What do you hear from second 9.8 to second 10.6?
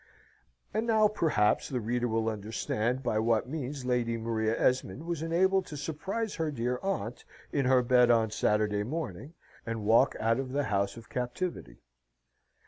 walk out of